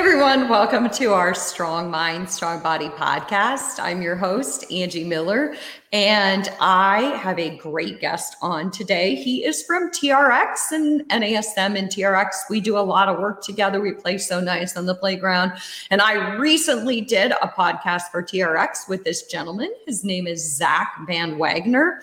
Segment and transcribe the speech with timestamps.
[0.00, 3.78] everyone, welcome to our Strong Mind, Strong Body podcast.
[3.78, 5.54] I'm your host, Angie Miller,
[5.92, 9.16] and I have a great guest on today.
[9.16, 12.28] He is from TRX and NASM and TRX.
[12.48, 13.80] We do a lot of work together.
[13.80, 15.52] We play so nice on the playground.
[15.90, 19.74] And I recently did a podcast for TRX with this gentleman.
[19.84, 22.02] His name is Zach Van Wagner,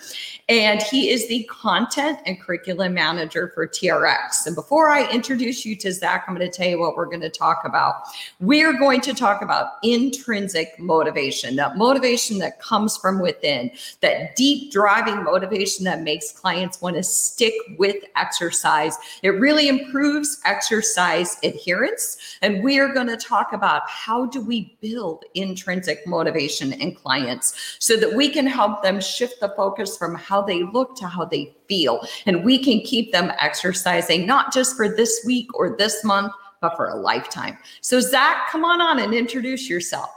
[0.50, 4.46] and he is the content and curriculum manager for TRX.
[4.46, 7.22] And before I introduce you to Zach, I'm going to tell you what we're going
[7.22, 8.02] to talk about.
[8.38, 14.72] We're going to talk about intrinsic motivation, that motivation that comes from within that deep
[14.72, 18.96] driving motivation that makes clients want to stick with exercise.
[19.22, 22.38] It really improves exercise adherence.
[22.42, 27.76] And we are going to talk about how do we build intrinsic motivation in clients
[27.78, 31.24] so that we can help them shift the focus from how they look to how
[31.24, 32.06] they feel.
[32.26, 36.76] And we can keep them exercising, not just for this week or this month, but
[36.76, 37.58] for a lifetime.
[37.80, 40.10] So, Zach, come on on and introduce yourself.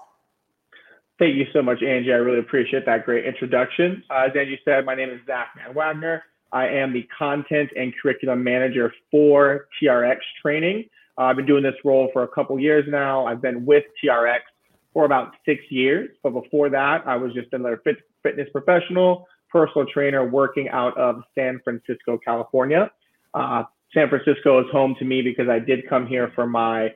[1.22, 2.12] Thank you so much, Angie.
[2.12, 4.04] I really appreciate that great introduction.
[4.10, 6.24] Uh, as Angie said, my name is Zach Van Wagner.
[6.52, 10.86] I am the content and curriculum manager for TRX training.
[11.20, 13.28] Uh, I've been doing this role for a couple years now.
[13.28, 14.40] I've been with TRX
[14.94, 16.10] for about six years.
[16.24, 21.22] But before that, I was just another fit, fitness professional, personal trainer working out of
[21.36, 22.90] San Francisco, California.
[23.36, 26.96] Uh, San Francisco is home to me because I did come here for my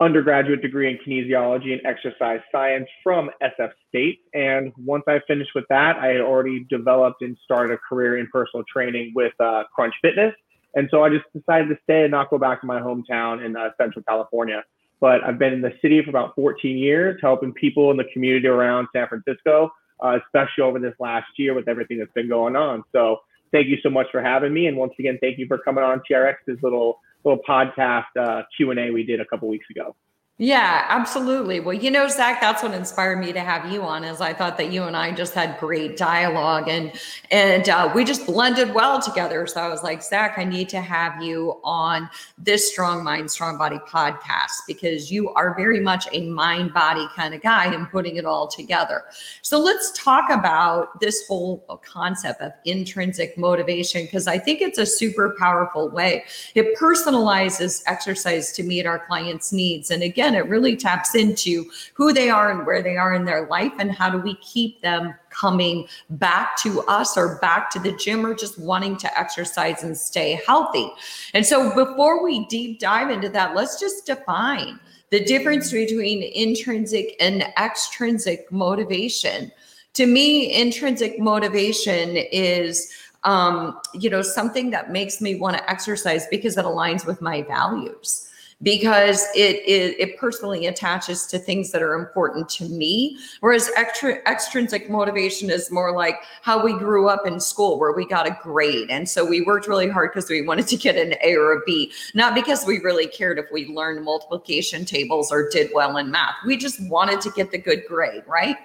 [0.00, 4.20] undergraduate degree in kinesiology and exercise science from SF State.
[4.32, 8.26] And once I finished with that, I had already developed and started a career in
[8.32, 10.34] personal training with uh, Crunch Fitness.
[10.74, 13.56] And so I just decided to stay and not go back to my hometown in
[13.56, 14.64] uh, Central California.
[15.00, 18.46] But I've been in the city for about 14 years, helping people in the community
[18.46, 19.70] around San Francisco,
[20.02, 22.84] uh, especially over this last year with everything that's been going on.
[22.92, 23.18] So
[23.52, 24.66] thank you so much for having me.
[24.66, 28.80] And once again, thank you for coming on TRX's little little podcast uh, Q and
[28.80, 29.96] A we did a couple weeks ago.
[30.42, 31.60] Yeah, absolutely.
[31.60, 34.04] Well, you know, Zach, that's what inspired me to have you on.
[34.04, 36.92] Is I thought that you and I just had great dialogue, and
[37.30, 39.46] and uh, we just blended well together.
[39.46, 42.08] So I was like, Zach, I need to have you on
[42.38, 47.34] this Strong Mind, Strong Body podcast because you are very much a mind body kind
[47.34, 49.02] of guy and putting it all together.
[49.42, 54.86] So let's talk about this whole concept of intrinsic motivation because I think it's a
[54.86, 56.24] super powerful way.
[56.54, 61.70] It personalizes exercise to meet our clients' needs, and again again, it really taps into
[61.94, 64.80] who they are and where they are in their life and how do we keep
[64.80, 69.82] them coming back to us or back to the gym or just wanting to exercise
[69.82, 70.90] and stay healthy.
[71.34, 74.78] And so before we deep dive into that, let's just define
[75.10, 79.50] the difference between intrinsic and extrinsic motivation.
[79.94, 82.92] To me, intrinsic motivation is
[83.24, 87.42] um, you know, something that makes me want to exercise because it aligns with my
[87.42, 88.29] values
[88.62, 93.16] because it, it, it personally attaches to things that are important to me.
[93.40, 98.26] Whereas extrinsic motivation is more like how we grew up in school, where we got
[98.26, 101.34] a grade, and so we worked really hard because we wanted to get an A
[101.36, 105.70] or a B, not because we really cared if we learned multiplication tables or did
[105.74, 106.34] well in math.
[106.46, 108.56] We just wanted to get the good grade, right?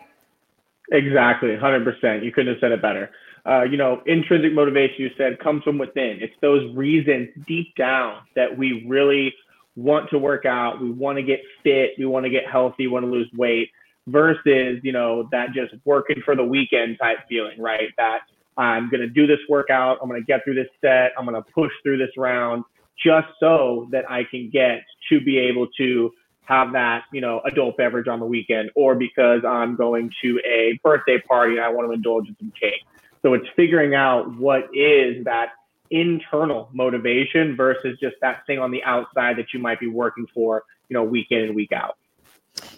[0.92, 2.24] Exactly, 100%.
[2.24, 3.10] You couldn't have said it better.
[3.48, 6.18] Uh, you know, intrinsic motivation, you said, comes from within.
[6.20, 9.34] It's those reasons deep down that we really
[9.76, 13.06] want to work out, we want to get fit, we want to get healthy, want
[13.06, 13.70] to lose weight,
[14.08, 17.90] versus, you know, that just working for the weekend type feeling, right?
[17.98, 18.20] That
[18.58, 21.42] I'm going to do this workout, I'm going to get through this set, I'm going
[21.42, 22.64] to push through this round
[23.04, 26.12] just so that I can get to be able to
[26.46, 30.80] have that, you know, adult beverage on the weekend or because I'm going to a
[30.84, 32.86] birthday party and I want to indulge in some cake.
[33.24, 35.50] So it's figuring out what is that
[35.92, 40.64] internal motivation versus just that thing on the outside that you might be working for,
[40.90, 41.98] you know, week in and week out.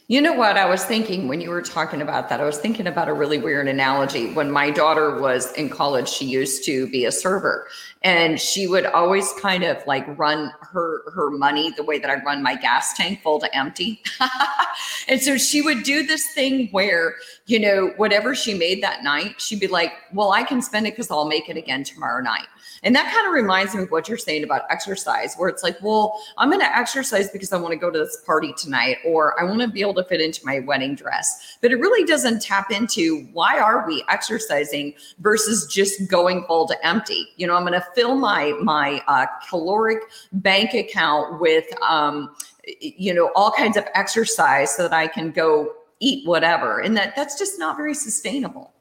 [0.10, 0.56] You know what?
[0.56, 3.40] I was thinking when you were talking about that, I was thinking about a really
[3.40, 4.32] weird analogy.
[4.32, 7.68] When my daughter was in college, she used to be a server
[8.04, 12.24] and she would always kind of like run her her money the way that I
[12.24, 14.02] run my gas tank full to empty.
[15.10, 17.16] and so she would do this thing where,
[17.46, 20.96] you know, whatever she made that night, she'd be like, "Well, I can spend it
[20.96, 22.48] cuz I'll make it again tomorrow night."
[22.84, 25.78] And that kind of reminds me of what you're saying about exercise, where it's like,
[25.82, 29.40] well, I'm going to exercise because I want to go to this party tonight, or
[29.40, 31.58] I want to be able to fit into my wedding dress.
[31.62, 36.88] But it really doesn't tap into why are we exercising versus just going full to
[36.88, 37.28] empty.
[37.36, 40.00] You know, I'm going to fill my my uh, caloric
[40.32, 42.36] bank account with, um,
[42.80, 47.16] you know, all kinds of exercise so that I can go eat whatever, and that
[47.16, 48.74] that's just not very sustainable.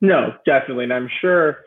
[0.00, 1.58] No, definitely, and I'm sure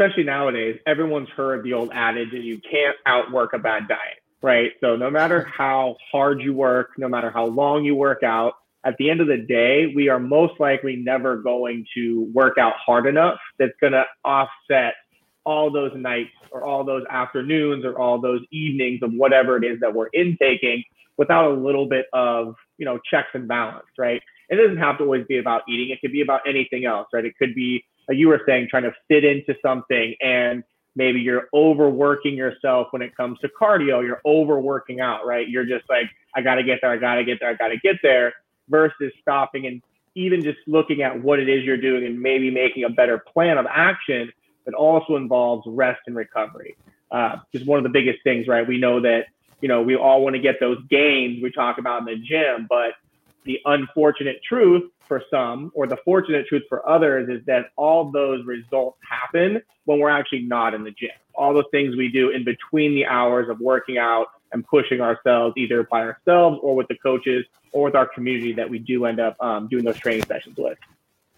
[0.00, 4.19] especially nowadays, everyone's heard the old adage that you can't outwork a bad diet.
[4.42, 4.72] Right?
[4.80, 8.54] So no matter how hard you work, no matter how long you work out,
[8.84, 12.72] at the end of the day, we are most likely never going to work out
[12.84, 14.94] hard enough that's going to offset
[15.44, 19.78] all those nights or all those afternoons or all those evenings of whatever it is
[19.80, 20.82] that we're intaking
[21.16, 24.22] without a little bit of, you know, checks and balance, right?
[24.48, 25.90] It doesn't have to always be about eating.
[25.90, 27.24] It could be about anything else, right?
[27.24, 30.64] It could be, like you were saying, trying to fit into something and
[31.00, 34.04] maybe you're overworking yourself when it comes to cardio.
[34.04, 35.48] You're overworking out, right?
[35.48, 36.90] You're just like, I got to get there.
[36.90, 37.48] I got to get there.
[37.48, 38.34] I got to get there
[38.68, 39.80] versus stopping and
[40.14, 43.56] even just looking at what it is you're doing and maybe making a better plan
[43.56, 44.30] of action
[44.66, 46.76] that also involves rest and recovery.
[47.10, 48.68] Uh, just one of the biggest things, right?
[48.68, 49.24] We know that,
[49.62, 52.66] you know, we all want to get those gains we talk about in the gym,
[52.68, 52.92] but
[53.44, 58.44] the unfortunate truth for some or the fortunate truth for others is that all those
[58.46, 61.10] results happen when we're actually not in the gym.
[61.34, 65.54] All the things we do in between the hours of working out and pushing ourselves
[65.56, 69.20] either by ourselves or with the coaches or with our community that we do end
[69.20, 70.78] up um, doing those training sessions with.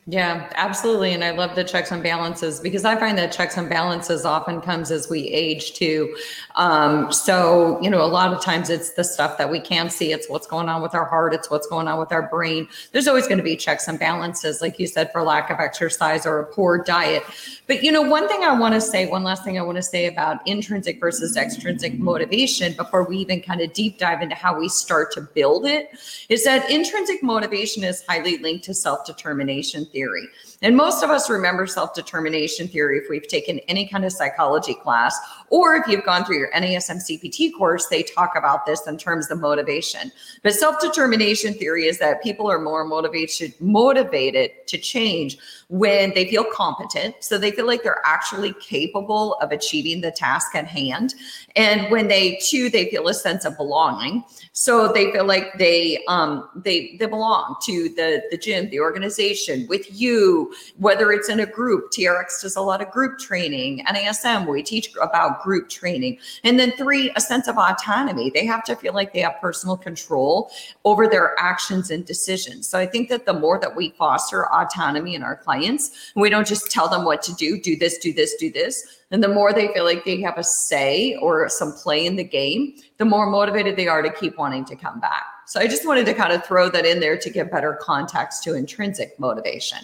[0.07, 1.13] Yeah, absolutely.
[1.13, 4.61] And I love the checks and balances because I find that checks and balances often
[4.61, 6.17] comes as we age too.
[6.57, 10.11] Um, so, you know, a lot of times it's the stuff that we can't see.
[10.13, 11.35] It's what's going on with our heart.
[11.35, 12.67] It's what's going on with our brain.
[12.91, 16.27] There's always going to be checks and balances, like you said, for lack of exercise
[16.27, 17.23] or a poor diet.
[17.69, 19.83] But, you know, one thing I want to say, one last thing I want to
[19.83, 24.59] say about intrinsic versus extrinsic motivation before we even kind of deep dive into how
[24.59, 25.91] we start to build it
[26.29, 30.31] is that intrinsic motivation is highly linked to self determination theory.
[30.63, 34.75] And most of us remember self determination theory if we've taken any kind of psychology
[34.75, 35.19] class,
[35.51, 39.31] or if you've gone through your NASM CPT course, they talk about this in terms
[39.31, 40.13] of motivation.
[40.43, 45.37] But self determination theory is that people are more motivated, motivated to change
[45.69, 47.17] when they feel competent.
[47.21, 51.15] So they feel like they're actually capable of achieving the task at hand.
[51.57, 54.23] And when they, too, they feel a sense of belonging.
[54.53, 59.67] So they feel like they um they they belong to the the gym, the organization,
[59.67, 61.91] with you, whether it's in a group.
[61.93, 63.85] TRX does a lot of group training.
[63.87, 66.19] NASM, we teach about group training.
[66.45, 68.31] And then three, a sense of autonomy.
[68.31, 70.51] They have to feel like they have personal control
[70.85, 72.69] over their actions and decisions.
[72.69, 76.47] So I think that the more that we foster autonomy in our clients, we don't
[76.47, 79.53] just tell them what to do, do this, do this, do this and the more
[79.53, 83.29] they feel like they have a say or some play in the game, the more
[83.29, 85.25] motivated they are to keep wanting to come back.
[85.47, 88.43] So I just wanted to kind of throw that in there to give better context
[88.45, 89.79] to intrinsic motivation.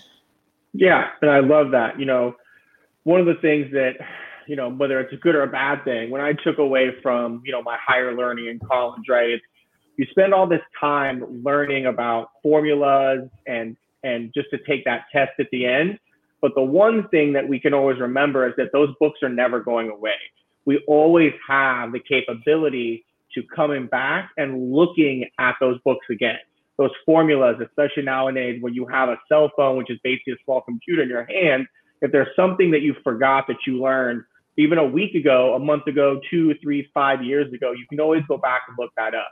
[0.73, 1.99] Yeah, and I love that.
[1.99, 2.35] You know,
[3.05, 3.95] one of the things that,
[4.47, 7.43] you know, whether it's a good or a bad thing, when I took away from,
[7.45, 9.31] you know, my higher learning in college, right?
[9.31, 9.45] It's
[9.97, 15.33] you spend all this time learning about formulas and and just to take that test
[15.41, 15.99] at the end
[16.41, 19.61] but the one thing that we can always remember is that those books are never
[19.61, 20.15] going away.
[20.67, 23.05] We always have the capability
[23.35, 26.39] to coming back and looking at those books again.
[26.79, 30.61] Those formulas, especially nowadays when you have a cell phone, which is basically a small
[30.63, 31.67] computer in your hand,
[32.01, 34.23] if there's something that you forgot that you learned
[34.57, 38.23] even a week ago, a month ago, two, three, five years ago, you can always
[38.29, 39.29] go back and look that up.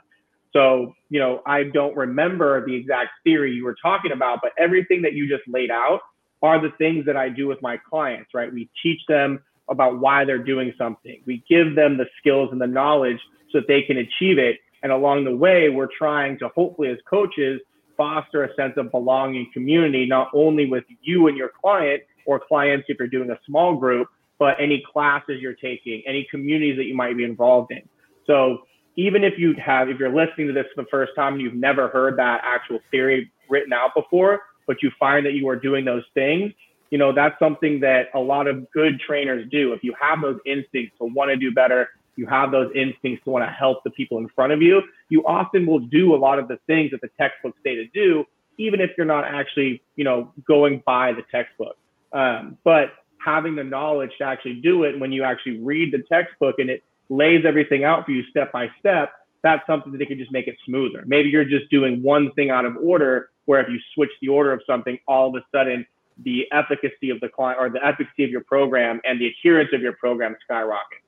[0.53, 5.01] So, you know, I don't remember the exact theory you were talking about, but everything
[5.03, 5.99] that you just laid out
[6.41, 8.51] are the things that I do with my clients, right?
[8.51, 11.21] We teach them about why they're doing something.
[11.25, 13.19] We give them the skills and the knowledge
[13.51, 14.59] so that they can achieve it.
[14.83, 17.59] And along the way, we're trying to hopefully, as coaches,
[17.95, 22.85] foster a sense of belonging community, not only with you and your client or clients
[22.87, 24.07] if you're doing a small group,
[24.39, 27.81] but any classes you're taking, any communities that you might be involved in.
[28.27, 28.59] So
[28.95, 31.55] even if you have, if you're listening to this for the first time and you've
[31.55, 35.85] never heard that actual theory written out before, but you find that you are doing
[35.85, 36.51] those things,
[36.91, 39.73] you know, that's something that a lot of good trainers do.
[39.73, 43.29] If you have those instincts to want to do better, you have those instincts to
[43.29, 46.39] want to help the people in front of you, you often will do a lot
[46.39, 48.25] of the things that the textbooks say to do,
[48.57, 51.77] even if you're not actually, you know, going by the textbook.
[52.13, 52.93] Um, but
[53.23, 56.83] having the knowledge to actually do it when you actually read the textbook and it
[57.09, 59.11] lays everything out for you step by step,
[59.43, 61.03] that's something that they can just make it smoother.
[61.05, 64.51] Maybe you're just doing one thing out of order where if you switch the order
[64.51, 65.85] of something, all of a sudden
[66.23, 69.81] the efficacy of the client or the efficacy of your program and the adherence of
[69.81, 70.99] your program skyrocket.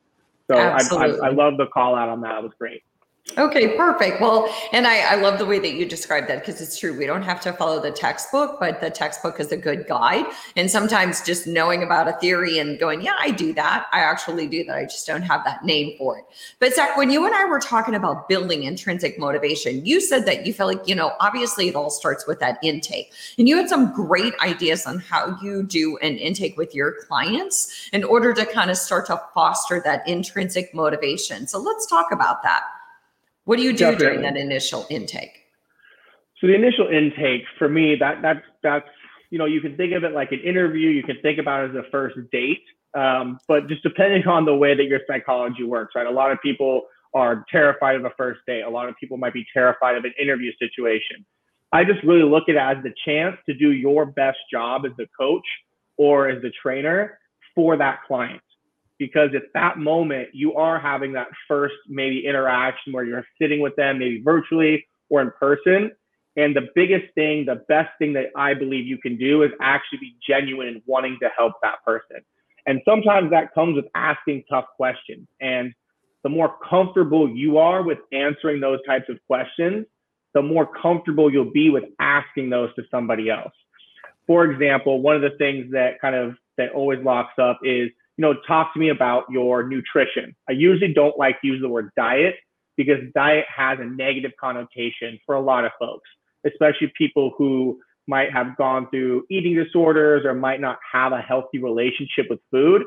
[0.49, 2.39] So I, I, I, love the call out on that.
[2.39, 2.81] It was great.
[3.37, 4.19] Okay, perfect.
[4.19, 6.97] Well, and I, I love the way that you describe that because it's true.
[6.97, 10.25] We don't have to follow the textbook, but the textbook is a good guide.
[10.55, 13.87] And sometimes just knowing about a theory and going, yeah, I do that.
[13.93, 14.75] I actually do that.
[14.75, 16.25] I just don't have that name for it.
[16.59, 20.45] But Zach, when you and I were talking about building intrinsic motivation, you said that
[20.45, 23.11] you feel like, you know, obviously it all starts with that intake.
[23.37, 27.89] And you had some great ideas on how you do an intake with your clients
[27.93, 31.47] in order to kind of start to foster that intrinsic motivation.
[31.47, 32.63] So let's talk about that.
[33.49, 34.05] What do you do Definitely.
[34.05, 35.45] during that initial intake?
[36.39, 38.87] So the initial intake for me, that that's that's
[39.31, 40.89] you know you can think of it like an interview.
[40.89, 42.61] You can think about it as a first date,
[42.93, 46.05] um, but just depending on the way that your psychology works, right?
[46.05, 46.83] A lot of people
[47.15, 48.61] are terrified of a first date.
[48.61, 51.25] A lot of people might be terrified of an interview situation.
[51.71, 54.91] I just really look at it as the chance to do your best job as
[54.99, 55.47] the coach
[55.97, 57.17] or as the trainer
[57.55, 58.43] for that client
[58.99, 63.75] because at that moment you are having that first maybe interaction where you're sitting with
[63.75, 65.91] them maybe virtually or in person.
[66.35, 69.99] And the biggest thing the best thing that i believe you can do is actually
[69.99, 72.17] be genuine and wanting to help that person.
[72.67, 75.27] And sometimes that comes with asking tough questions.
[75.41, 75.73] And
[76.23, 79.85] the more comfortable you are with answering those types of questions
[80.35, 83.53] the more comfortable you'll be with asking those to somebody else.
[84.27, 88.25] For example one of the things that kind of that always locks up is you
[88.25, 90.35] know, talk to me about your nutrition.
[90.49, 92.35] I usually don't like to use the word diet
[92.75, 96.09] because diet has a negative connotation for a lot of folks,
[96.45, 101.59] especially people who might have gone through eating disorders or might not have a healthy
[101.59, 102.83] relationship with food.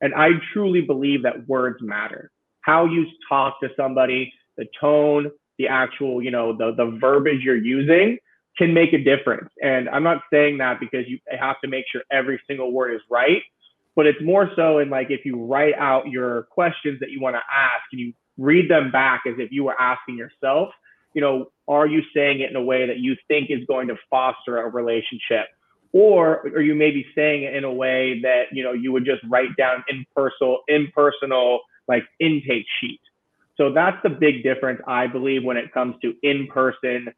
[0.00, 2.32] And I truly believe that words matter.
[2.62, 7.54] How you talk to somebody, the tone, the actual, you know, the, the verbiage you're
[7.54, 8.18] using
[8.58, 9.48] can make a difference.
[9.62, 13.00] And I'm not saying that because you have to make sure every single word is
[13.08, 13.42] right
[13.94, 17.36] but it's more so in like if you write out your questions that you want
[17.36, 20.70] to ask and you read them back as if you were asking yourself,
[21.14, 23.96] you know, are you saying it in a way that you think is going to
[24.10, 25.46] foster a relationship?
[25.92, 29.22] Or are you maybe saying it in a way that, you know, you would just
[29.28, 33.00] write down impersonal, impersonal like intake sheet.
[33.56, 37.08] So that's the big difference, I believe, when it comes to in-person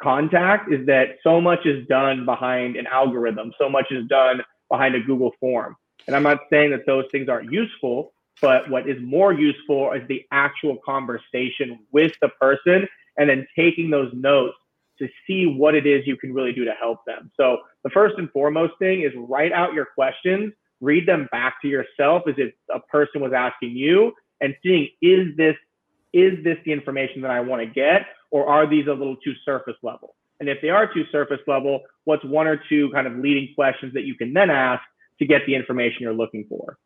[0.00, 3.52] contact is that so much is done behind an algorithm.
[3.58, 5.76] So much is done behind a Google form.
[6.08, 10.00] And I'm not saying that those things aren't useful, but what is more useful is
[10.08, 12.88] the actual conversation with the person
[13.18, 14.56] and then taking those notes
[14.98, 17.30] to see what it is you can really do to help them.
[17.36, 21.68] So the first and foremost thing is write out your questions, read them back to
[21.68, 25.56] yourself as if a person was asking you and seeing is this
[26.14, 29.34] is this the information that I want to get or are these a little too
[29.44, 30.14] surface level?
[30.40, 33.92] And if they are too surface level, what's one or two kind of leading questions
[33.92, 34.82] that you can then ask
[35.18, 36.78] to get the information you're looking for.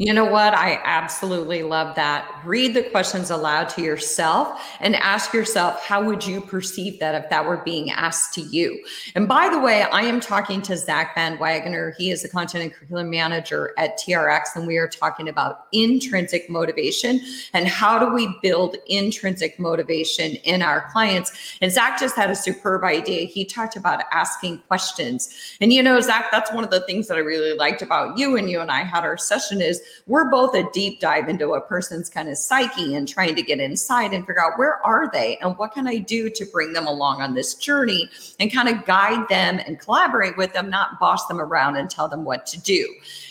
[0.00, 0.54] You know what?
[0.54, 2.40] I absolutely love that.
[2.46, 7.28] Read the questions aloud to yourself and ask yourself, how would you perceive that if
[7.28, 8.82] that were being asked to you?
[9.14, 11.94] And by the way, I am talking to Zach Van Wagner.
[11.98, 16.48] He is the content and curriculum manager at TRX, and we are talking about intrinsic
[16.48, 17.20] motivation
[17.52, 21.58] and how do we build intrinsic motivation in our clients.
[21.60, 23.26] And Zach just had a superb idea.
[23.26, 25.28] He talked about asking questions.
[25.60, 28.38] And you know, Zach, that's one of the things that I really liked about you
[28.38, 31.60] and you and I had our session is we're both a deep dive into a
[31.62, 35.38] person's kind of psyche and trying to get inside and figure out where are they
[35.38, 38.84] and what can I do to bring them along on this journey and kind of
[38.84, 42.60] guide them and collaborate with them, not boss them around and tell them what to
[42.60, 42.86] do.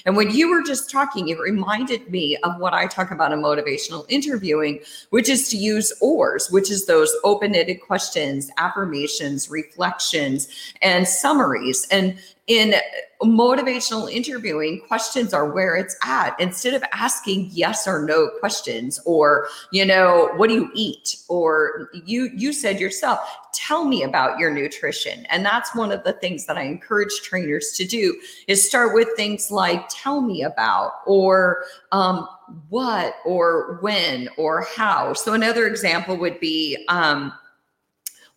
[0.06, 3.42] And when you were just talking, it reminded me of what I talk about in
[3.42, 4.80] motivational interviewing,
[5.12, 10.48] which is to use OARs, which is those open ended questions, affirmations, reflections,
[10.82, 11.88] and summaries.
[11.92, 12.18] And
[12.50, 12.74] in
[13.22, 16.38] motivational interviewing, questions are where it's at.
[16.40, 21.16] Instead of asking yes or no questions, or you know, what do you eat?
[21.30, 23.20] Or you you said yourself,
[23.54, 25.28] tell me about your nutrition.
[25.28, 29.10] And that's one of the things that I encourage trainers to do is start with
[29.16, 32.28] things like tell me about or um,
[32.70, 35.14] what or when or how.
[35.14, 37.32] So another example would be um,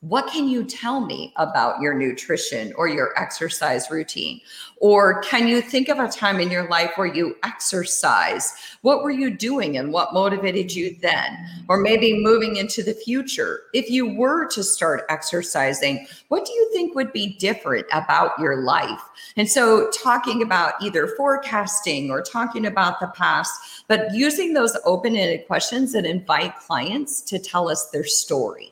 [0.02, 4.40] what can you tell me about your nutrition or your exercise routine?
[4.78, 8.52] Or can you think of a time in your life where you exercise?
[8.80, 11.38] What were you doing and what motivated you then?
[11.68, 16.68] Or maybe moving into the future, if you were to start exercising, what do you
[16.72, 19.02] think would be different about your life?
[19.36, 25.14] And so, talking about either forecasting or talking about the past, but using those open
[25.14, 28.71] ended questions that invite clients to tell us their story.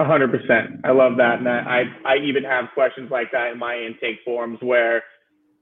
[0.00, 0.80] Hundred percent.
[0.84, 1.38] I love that.
[1.38, 5.02] And I, I even have questions like that in my intake forms where,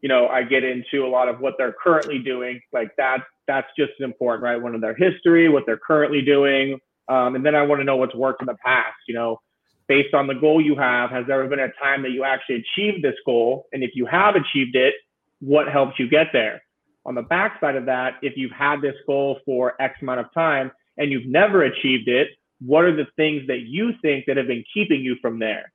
[0.01, 2.61] you know, I get into a lot of what they're currently doing.
[2.73, 4.57] Like that, that's just important, right?
[4.61, 7.97] One of their history, what they're currently doing, Um, and then I want to know
[7.97, 8.97] what's worked in the past.
[9.07, 9.41] You know,
[9.89, 12.65] based on the goal you have, has there ever been a time that you actually
[12.65, 13.67] achieved this goal?
[13.73, 14.95] And if you have achieved it,
[15.41, 16.62] what helped you get there?
[17.05, 20.71] On the backside of that, if you've had this goal for X amount of time
[20.99, 22.29] and you've never achieved it,
[22.64, 25.73] what are the things that you think that have been keeping you from there?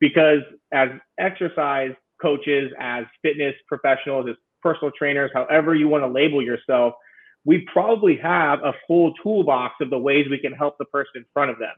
[0.00, 0.40] Because
[0.72, 6.94] as exercise coaches, as fitness professionals, as personal trainers, however you want to label yourself,
[7.44, 11.24] we probably have a full toolbox of the ways we can help the person in
[11.32, 11.74] front of them.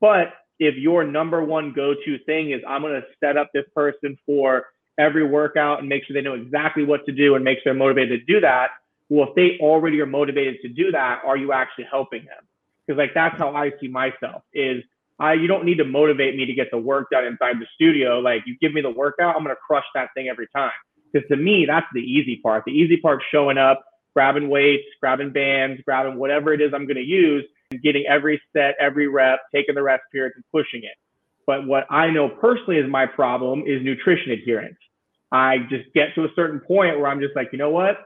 [0.00, 3.64] But if your number one go to thing is, I'm going to set up this
[3.74, 4.66] person for
[4.98, 7.74] every workout and make sure they know exactly what to do and make sure they're
[7.74, 8.68] motivated to do that.
[9.08, 12.44] Well, if they already are motivated to do that, are you actually helping them?
[12.86, 14.82] Because like that's how I see myself is
[15.18, 18.18] I you don't need to motivate me to get the work done inside the studio.
[18.18, 20.72] Like you give me the workout, I'm gonna crush that thing every time.
[21.12, 22.64] Because to me, that's the easy part.
[22.64, 23.84] The easy part showing up,
[24.14, 28.74] grabbing weights, grabbing bands, grabbing whatever it is I'm gonna use, and getting every set,
[28.80, 30.96] every rep, taking the rest periods and pushing it.
[31.46, 34.78] But what I know personally is my problem is nutrition adherence.
[35.32, 37.96] I just get to a certain point where I'm just like, you know what?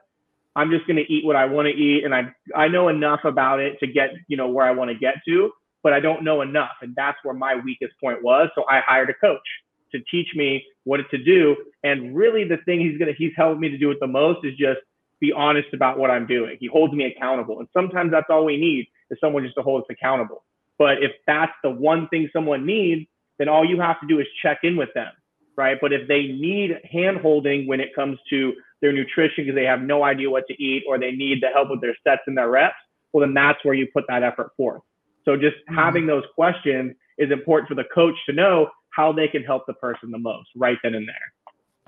[0.57, 2.05] I'm just going to eat what I want to eat.
[2.05, 4.97] And I, I know enough about it to get, you know, where I want to
[4.97, 6.73] get to, but I don't know enough.
[6.81, 8.49] And that's where my weakest point was.
[8.55, 9.47] So I hired a coach
[9.93, 11.57] to teach me what to do.
[11.85, 14.57] And really the thing he's to, he's helped me to do it the most is
[14.57, 14.81] just
[15.21, 16.57] be honest about what I'm doing.
[16.59, 17.61] He holds me accountable.
[17.61, 20.43] And sometimes that's all we need is someone just to hold us accountable.
[20.79, 23.07] But if that's the one thing someone needs,
[23.39, 25.13] then all you have to do is check in with them,
[25.57, 25.79] right?
[25.81, 29.81] But if they need hand holding when it comes to their nutrition because they have
[29.81, 32.51] no idea what to eat or they need the help with their sets and their
[32.51, 32.75] reps,
[33.13, 34.83] well, then that's where you put that effort forth.
[35.25, 35.75] So just mm-hmm.
[35.75, 39.75] having those questions is important for the coach to know how they can help the
[39.75, 41.33] person the most right then and there.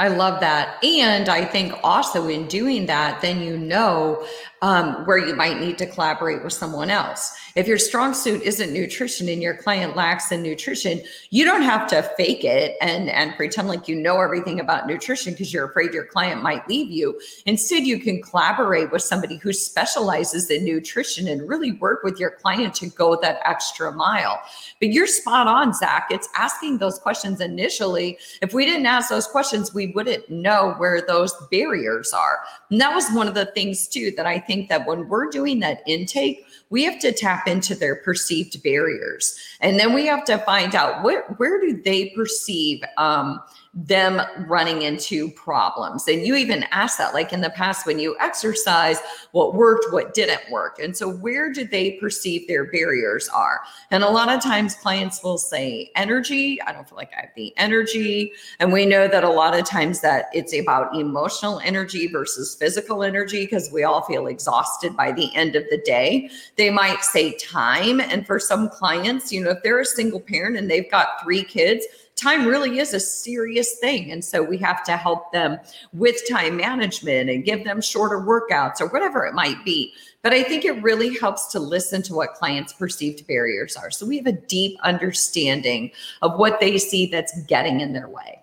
[0.00, 0.82] I love that.
[0.84, 4.24] And I think also in doing that, then you know
[4.62, 7.36] um, where you might need to collaborate with someone else.
[7.54, 11.00] If your strong suit isn't nutrition and your client lacks in nutrition,
[11.30, 15.32] you don't have to fake it and, and pretend like you know everything about nutrition
[15.32, 17.20] because you're afraid your client might leave you.
[17.46, 22.30] Instead, you can collaborate with somebody who specializes in nutrition and really work with your
[22.30, 24.40] client to go that extra mile.
[24.80, 26.08] But you're spot on, Zach.
[26.10, 28.18] It's asking those questions initially.
[28.42, 32.40] If we didn't ask those questions, we wouldn't know where those barriers are.
[32.70, 35.60] And that was one of the things, too, that I think that when we're doing
[35.60, 40.38] that intake, we have to tap into their perceived barriers and then we have to
[40.38, 43.40] find out where where do they perceive um,
[43.86, 46.08] them running into problems.
[46.08, 48.98] And you even asked that, like in the past, when you exercise,
[49.30, 50.80] what worked, what didn't work.
[50.80, 53.60] And so, where do they perceive their barriers are?
[53.92, 56.60] And a lot of times, clients will say, energy.
[56.62, 58.32] I don't feel like I have the energy.
[58.58, 63.04] And we know that a lot of times that it's about emotional energy versus physical
[63.04, 66.30] energy because we all feel exhausted by the end of the day.
[66.56, 68.00] They might say time.
[68.00, 71.44] And for some clients, you know, if they're a single parent and they've got three
[71.44, 71.86] kids,
[72.18, 74.10] time really is a serious thing.
[74.10, 75.58] And so we have to help them
[75.92, 79.92] with time management and give them shorter workouts or whatever it might be.
[80.22, 83.90] But I think it really helps to listen to what clients' perceived barriers are.
[83.90, 88.42] So we have a deep understanding of what they see that's getting in their way.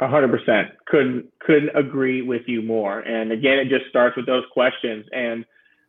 [0.00, 0.68] A hundred percent.
[0.86, 3.00] Couldn't couldn't agree with you more.
[3.00, 5.06] And again, it just starts with those questions.
[5.12, 5.44] And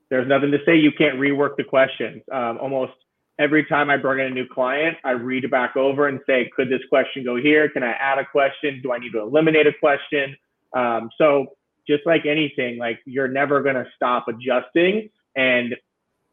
[0.10, 2.22] there's nothing to say you can't rework the questions.
[2.32, 2.94] Um, almost
[3.40, 6.50] every time I bring in a new client, I read it back over and say,
[6.56, 7.70] could this question go here?
[7.70, 8.80] Can I add a question?
[8.82, 10.36] Do I need to eliminate a question?
[10.76, 11.48] Um, so
[11.88, 15.10] just like anything, like you're never going to stop adjusting.
[15.36, 15.76] And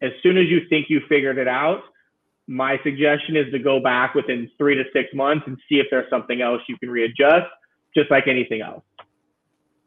[0.03, 1.83] as soon as you think you figured it out,
[2.47, 6.09] my suggestion is to go back within three to six months and see if there's
[6.11, 7.47] something else you can readjust,
[7.95, 8.83] just like anything else.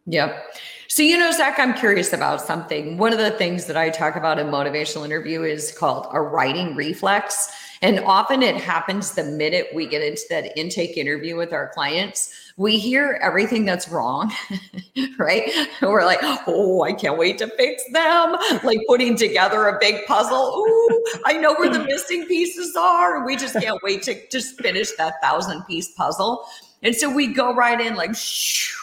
[0.06, 0.56] Yep.
[0.90, 2.98] So, you know, Zach, I'm curious about something.
[2.98, 6.76] One of the things that I talk about in motivational interview is called a righting
[6.76, 7.50] reflex.
[7.82, 12.34] And often it happens the minute we get into that intake interview with our clients.
[12.58, 14.32] We hear everything that's wrong,
[15.18, 15.50] right?
[15.82, 18.36] We're like, oh, I can't wait to fix them.
[18.64, 20.56] Like putting together a big puzzle.
[20.58, 23.26] Ooh, I know where the missing pieces are.
[23.26, 26.46] We just can't wait to just finish that thousand piece puzzle.
[26.84, 28.83] And so we go right in like, shoo,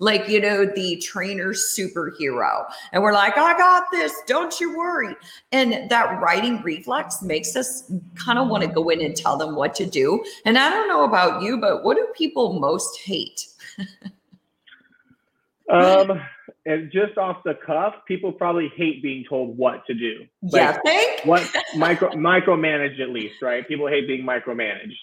[0.00, 2.64] like, you know, the trainer superhero.
[2.92, 5.14] And we're like, I got this, don't you worry.
[5.52, 9.54] And that righting reflex makes us kind of want to go in and tell them
[9.54, 10.24] what to do.
[10.44, 13.46] And I don't know about you, but what do people most hate?
[15.70, 16.20] um,
[16.66, 20.24] and just off the cuff, people probably hate being told what to do.
[20.42, 23.66] Like, yeah, think what micro micromanaged at least, right?
[23.68, 24.96] People hate being micromanaged.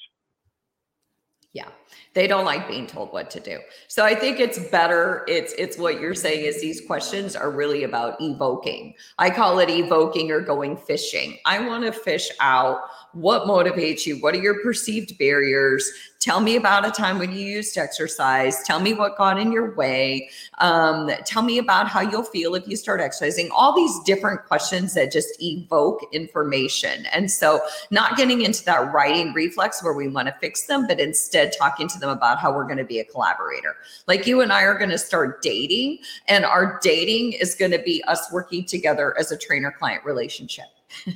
[1.53, 1.69] Yeah.
[2.13, 3.59] They don't like being told what to do.
[3.87, 5.23] So I think it's better.
[5.27, 8.95] It's it's what you're saying is these questions are really about evoking.
[9.17, 11.37] I call it evoking or going fishing.
[11.45, 12.79] I want to fish out
[13.13, 14.17] what motivates you?
[14.17, 15.89] What are your perceived barriers?
[16.19, 18.63] Tell me about a time when you used exercise.
[18.63, 20.29] Tell me what got in your way.
[20.57, 23.49] Um, tell me about how you'll feel if you start exercising.
[23.51, 27.05] All these different questions that just evoke information.
[27.07, 30.99] And so, not getting into that righting reflex where we want to fix them, but
[30.99, 33.75] instead talking to them about how we're going to be a collaborator.
[34.07, 37.79] Like you and I are going to start dating, and our dating is going to
[37.79, 40.65] be us working together as a trainer client relationship.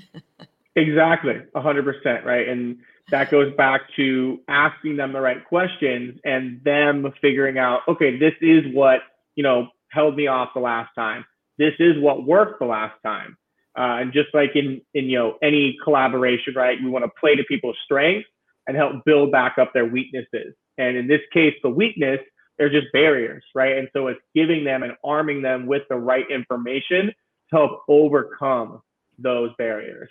[0.76, 2.48] Exactly, 100%, right?
[2.48, 2.78] And
[3.10, 8.34] that goes back to asking them the right questions and them figuring out, okay, this
[8.42, 9.00] is what,
[9.36, 11.26] you know, held me off the last time.
[11.58, 13.38] This is what worked the last time.
[13.78, 16.78] Uh, and just like in, in, you know, any collaboration, right?
[16.82, 18.28] We want to play to people's strengths
[18.68, 20.54] and help build back up their weaknesses.
[20.82, 22.20] And in this case, the weakness,
[22.58, 23.78] they're just barriers, right?
[23.78, 27.08] And so it's giving them and arming them with the right information
[27.52, 28.82] to help overcome
[29.18, 30.10] those barriers.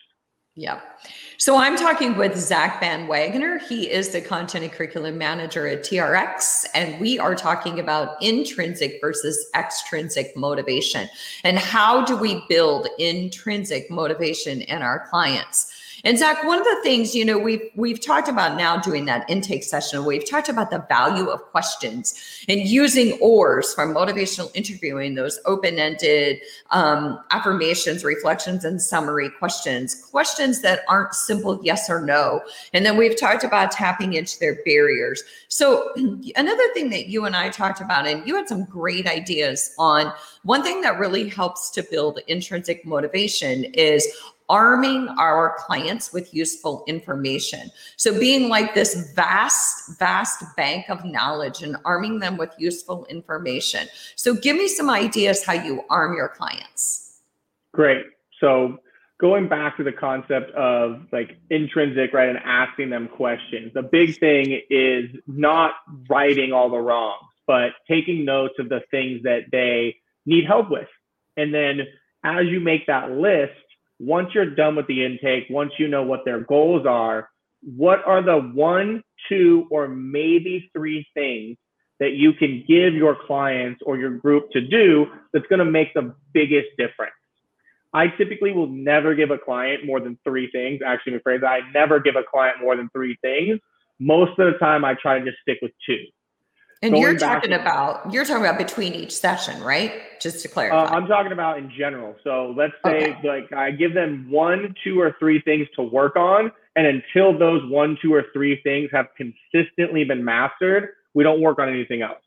[0.56, 0.80] Yeah.
[1.38, 3.58] So I'm talking with Zach Van Wagner.
[3.58, 8.98] He is the content and curriculum manager at TRX, and we are talking about intrinsic
[9.00, 11.08] versus extrinsic motivation
[11.44, 15.72] and how do we build intrinsic motivation in our clients.
[16.04, 19.28] And Zach, one of the things, you know, we've we've talked about now doing that
[19.28, 20.04] intake session.
[20.04, 22.14] We've talked about the value of questions
[22.48, 30.62] and using OARs from motivational interviewing, those open-ended um, affirmations, reflections, and summary questions, questions
[30.62, 32.40] that aren't simple yes or no.
[32.72, 35.22] And then we've talked about tapping into their barriers.
[35.48, 35.92] So
[36.36, 40.12] another thing that you and I talked about, and you had some great ideas on
[40.44, 44.06] one thing that really helps to build intrinsic motivation is
[44.50, 47.70] arming our clients with useful information.
[47.96, 53.86] So, being like this vast, vast bank of knowledge and arming them with useful information.
[54.16, 57.20] So, give me some ideas how you arm your clients.
[57.72, 58.04] Great.
[58.40, 58.78] So,
[59.20, 64.18] going back to the concept of like intrinsic, right, and asking them questions, the big
[64.18, 65.74] thing is not
[66.08, 70.88] righting all the wrongs, but taking notes of the things that they need help with.
[71.36, 71.82] And then
[72.24, 73.52] as you make that list,
[74.00, 77.28] once you're done with the intake, once you know what their goals are,
[77.62, 81.58] what are the one, two, or maybe three things
[82.00, 85.92] that you can give your clients or your group to do that's going to make
[85.92, 87.12] the biggest difference?
[87.92, 90.80] I typically will never give a client more than three things.
[90.84, 91.50] Actually, rephrase that.
[91.50, 93.58] I never give a client more than three things.
[93.98, 95.98] Most of the time, I try to just stick with two.
[96.82, 99.92] And you're talking about you're talking about between each session, right?
[100.20, 100.76] Just to uh, clarify.
[100.76, 102.16] Uh, I'm talking about in general.
[102.24, 103.28] So let's say okay.
[103.28, 107.60] like I give them one, two, or three things to work on, and until those
[107.70, 112.22] one, two, or three things have consistently been mastered, we don't work on anything else.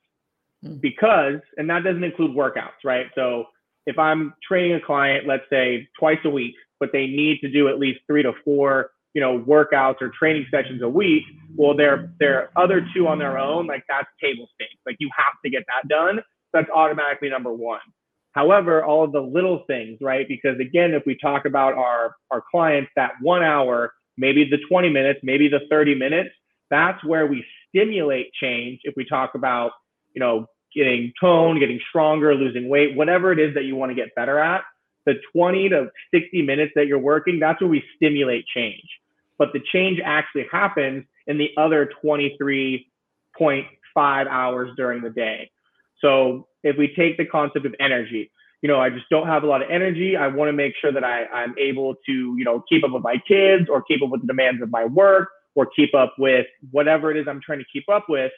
[0.63, 0.77] Mm-hmm.
[0.77, 3.07] Because, and that doesn't include workouts, right?
[3.15, 3.45] So
[3.87, 7.69] if I'm training a client, let's say twice a week, but they need to do
[7.69, 11.23] at least three to four you know, workouts or training sessions a week.
[11.55, 14.81] Well, they're they're other two on their own, like that's table stakes.
[14.85, 16.19] Like you have to get that done.
[16.51, 17.79] That's automatically number one.
[18.31, 20.27] However, all of the little things, right?
[20.27, 24.89] Because again, if we talk about our our clients, that one hour, maybe the 20
[24.89, 26.29] minutes, maybe the 30 minutes,
[26.71, 28.79] that's where we stimulate change.
[28.83, 29.71] If we talk about,
[30.13, 33.95] you know, getting tone, getting stronger, losing weight, whatever it is that you want to
[33.95, 34.63] get better at,
[35.05, 38.81] the 20 to 60 minutes that you're working, that's where we stimulate change
[39.37, 42.85] but the change actually happens in the other 23.5
[44.27, 45.49] hours during the day.
[45.99, 49.47] So if we take the concept of energy, you know, I just don't have a
[49.47, 50.15] lot of energy.
[50.15, 53.03] I want to make sure that I, I'm able to, you know, keep up with
[53.03, 56.45] my kids or keep up with the demands of my work or keep up with
[56.71, 58.31] whatever it is I'm trying to keep up with.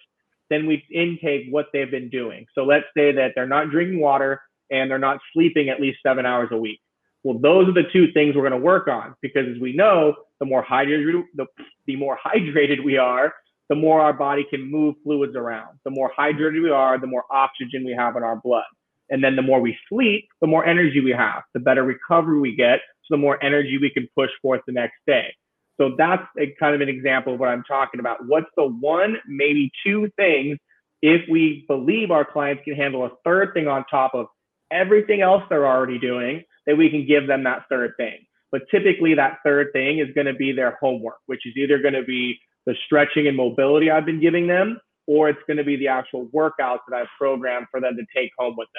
[0.49, 2.45] Then we intake what they've been doing.
[2.55, 6.25] So let's say that they're not drinking water and they're not sleeping at least seven
[6.25, 6.79] hours a week.
[7.25, 10.13] Well, those are the two things we're going to work on because as we know,
[10.39, 11.47] the more hydrated the,
[11.87, 13.33] the more hydrated we are,
[13.67, 15.79] the more our body can move fluids around.
[15.85, 18.65] The more hydrated we are, the more oxygen we have in our blood.
[19.09, 22.55] And then the more we sleep, the more energy we have, the better recovery we
[22.55, 25.33] get, so the more energy we can push forth the next day.
[25.81, 28.23] So that's a kind of an example of what I'm talking about.
[28.27, 30.59] What's the one, maybe two things
[31.01, 34.27] if we believe our clients can handle a third thing on top of
[34.71, 38.25] everything else they're already doing that we can give them that third thing.
[38.51, 41.93] But typically, that third thing is going to be their homework, which is either going
[41.93, 45.75] to be the stretching and mobility I've been giving them, or it's going to be
[45.75, 48.69] the actual workouts that I've programmed for them to take home with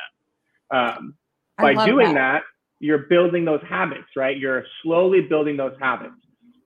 [0.70, 0.78] them.
[0.78, 1.14] Um,
[1.58, 2.40] by doing that.
[2.40, 2.42] that,
[2.80, 4.36] you're building those habits, right?
[4.36, 6.14] You're slowly building those habits.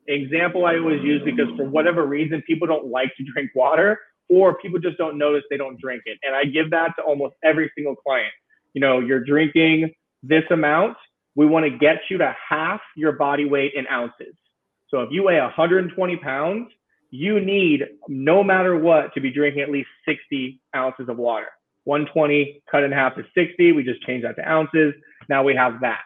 [0.09, 3.99] Example I always use because for whatever reason, people don't like to drink water.
[4.31, 6.17] or people just don't notice they don't drink it.
[6.23, 8.33] And I give that to almost every single client.
[8.75, 10.97] You know, you're drinking this amount.
[11.35, 14.35] We want to get you to half your body weight in ounces.
[14.89, 16.69] So if you weigh 120 pounds,
[17.11, 21.49] you need, no matter what, to be drinking at least 60 ounces of water.
[21.85, 23.73] 120 cut in half to 60.
[23.73, 24.95] We just change that to ounces.
[25.29, 26.01] Now we have that.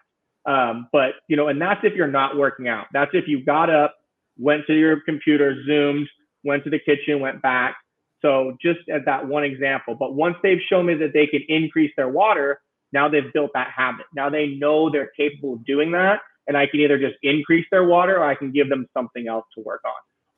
[0.47, 2.87] Um, but you know, and that's if you're not working out.
[2.93, 3.95] That's if you got up,
[4.39, 6.09] went to your computer, zoomed,
[6.45, 7.77] went to the kitchen, went back.
[8.21, 9.97] So just as that one example.
[9.99, 12.61] But once they've shown me that they can increase their water,
[12.95, 14.07] now they've built that habit.
[14.15, 16.21] Now they know they're capable of doing that.
[16.47, 19.45] And I can either just increase their water or I can give them something else
[19.57, 19.93] to work on.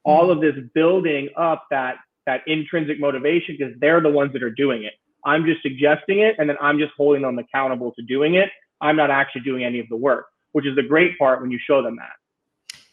[0.05, 4.51] All of this building up that that intrinsic motivation because they're the ones that are
[4.51, 4.95] doing it.
[5.25, 8.49] I'm just suggesting it and then I'm just holding them accountable to doing it.
[8.81, 11.59] I'm not actually doing any of the work, which is the great part when you
[11.65, 12.13] show them that.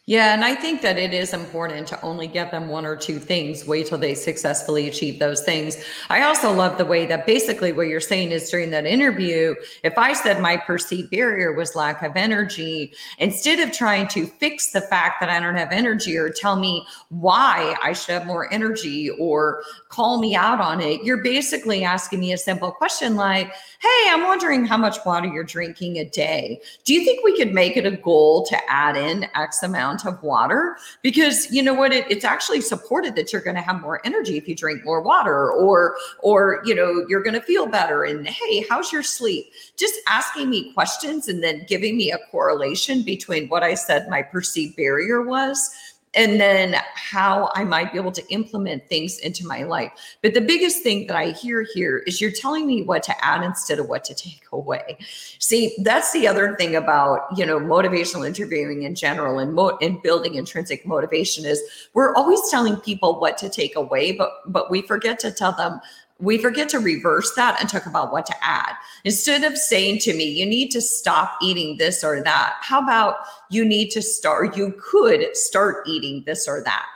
[0.06, 3.18] Yeah, and I think that it is important to only get them one or two
[3.18, 5.82] things, wait till they successfully achieve those things.
[6.10, 9.96] I also love the way that basically what you're saying is during that interview, if
[9.96, 14.82] I said my perceived barrier was lack of energy, instead of trying to fix the
[14.82, 19.08] fact that I don't have energy or tell me why I should have more energy
[19.08, 24.10] or call me out on it, you're basically asking me a simple question like, Hey,
[24.10, 26.60] I'm wondering how much water you're drinking a day.
[26.84, 29.93] Do you think we could make it a goal to add in X amount?
[29.94, 31.92] Amount of water because you know what?
[31.92, 35.00] It, it's actually supported that you're going to have more energy if you drink more
[35.00, 38.04] water or or you know you're going to feel better.
[38.04, 39.50] And hey how's your sleep?
[39.76, 44.22] Just asking me questions and then giving me a correlation between what i said my
[44.22, 45.70] perceived barrier was
[46.14, 49.92] and then how I might be able to implement things into my life.
[50.22, 53.42] But the biggest thing that I hear here is you're telling me what to add
[53.42, 54.96] instead of what to take away.
[55.38, 60.00] See, that's the other thing about, you know, motivational interviewing in general and mo- and
[60.02, 64.82] building intrinsic motivation is we're always telling people what to take away, but but we
[64.82, 65.80] forget to tell them
[66.20, 68.74] we forget to reverse that and talk about what to add.
[69.04, 73.16] Instead of saying to me, you need to stop eating this or that, how about
[73.50, 76.86] you need to start, you could start eating this or that?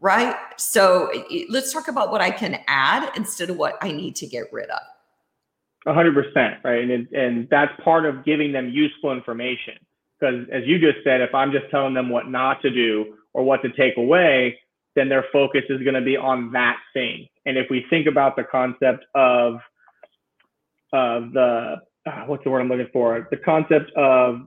[0.00, 0.36] Right.
[0.56, 1.10] So
[1.48, 4.70] let's talk about what I can add instead of what I need to get rid
[4.70, 4.80] of.
[5.86, 6.62] 100%.
[6.62, 6.88] Right.
[6.88, 9.74] And, and that's part of giving them useful information.
[10.20, 13.42] Because as you just said, if I'm just telling them what not to do or
[13.42, 14.58] what to take away,
[14.94, 17.28] then their focus is going to be on that thing.
[17.48, 19.60] And if we think about the concept of
[20.92, 23.26] of the uh, what's the word I'm looking for?
[23.30, 24.42] The concept of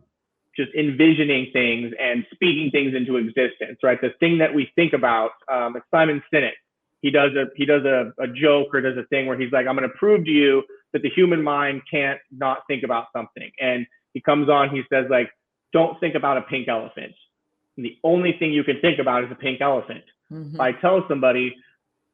[0.55, 3.99] just envisioning things and speaking things into existence, right?
[3.99, 6.51] The thing that we think about, um, Simon Sinek.
[7.01, 9.65] He does a he does a, a joke or does a thing where he's like,
[9.65, 10.61] I'm going to prove to you
[10.93, 13.49] that the human mind can't not think about something.
[13.59, 15.31] And he comes on, he says like,
[15.73, 17.13] don't think about a pink elephant.
[17.77, 20.03] And the only thing you can think about is a pink elephant.
[20.31, 20.53] Mm-hmm.
[20.55, 21.55] If I tell somebody,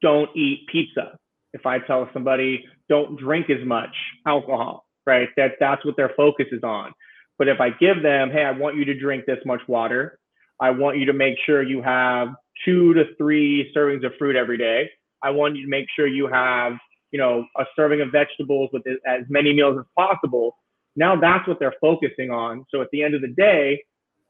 [0.02, 1.18] don't eat pizza,
[1.54, 5.30] if I tell somebody, don't drink as much alcohol, right?
[5.38, 6.92] That that's what their focus is on.
[7.38, 10.20] But if I give them, hey, I want you to drink this much water.
[10.60, 12.30] I want you to make sure you have
[12.66, 14.90] two to three servings of fruit every day.
[15.22, 16.74] I want you to make sure you have,
[17.12, 20.56] you know, a serving of vegetables with as many meals as possible.
[20.96, 22.66] Now that's what they're focusing on.
[22.70, 23.84] So at the end of the day,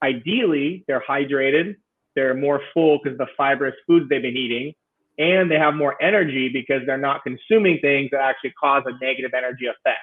[0.03, 1.75] ideally they're hydrated,
[2.15, 4.73] they're more full because of the fibrous foods they've been eating,
[5.17, 9.32] and they have more energy because they're not consuming things that actually cause a negative
[9.36, 9.99] energy effect.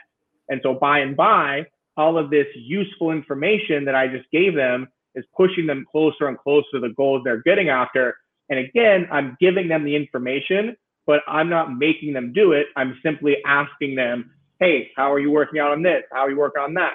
[0.49, 4.89] And so by and by, all of this useful information that I just gave them
[5.15, 8.17] is pushing them closer and closer to the goals they're getting after.
[8.51, 12.67] And again, I'm giving them the information, but I'm not making them do it.
[12.77, 16.03] I'm simply asking them, hey, how are you working out on this?
[16.13, 16.95] How are you working on that?